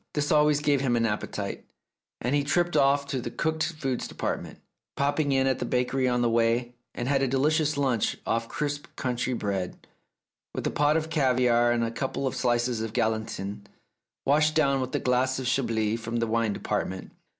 [0.15, 1.63] This always gave him an appetite,
[2.21, 4.59] and he tripped off to the cooked foods department,
[4.95, 8.87] popping in at the bakery on the way, and had a delicious lunch off crisp
[8.95, 9.85] country bread,
[10.55, 13.67] with a pot of caviare and a couple of slices of galantine,
[14.25, 17.11] washed down with a glass of Chablis from the wine department.